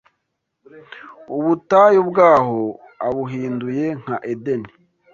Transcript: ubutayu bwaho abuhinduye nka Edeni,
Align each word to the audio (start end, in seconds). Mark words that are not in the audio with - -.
ubutayu 1.35 2.01
bwaho 2.09 2.61
abuhinduye 3.07 3.85
nka 4.01 4.17
Edeni, 4.31 4.71